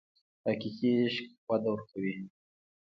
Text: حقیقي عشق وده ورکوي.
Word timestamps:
حقیقي 0.45 0.89
عشق 1.01 1.25
وده 1.47 1.69
ورکوي. 1.71 2.15